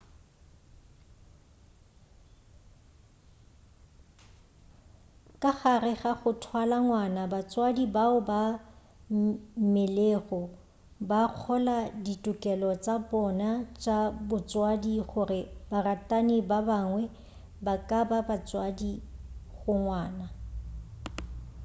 ka 5.41 5.51
gare 5.59 5.93
ga 6.01 6.11
go 6.19 6.31
thwala 6.43 6.77
ngwana 6.85 7.21
batswadi 7.33 7.83
bao 7.95 8.17
ba 8.29 8.41
mmelegego 9.61 10.41
ba 11.09 11.21
kgola 11.37 11.77
ditokelo 12.05 12.69
tša 12.83 12.95
bona 13.09 13.49
tša 13.81 13.97
botswadi 14.27 14.93
gore 15.11 15.39
baratani 15.69 16.37
ba 16.49 16.57
bangwe 16.69 17.03
ba 17.65 17.75
ka 17.89 17.99
ba 18.09 18.19
batswadi 18.29 18.91
go 19.55 19.71
ngwana 19.81 20.25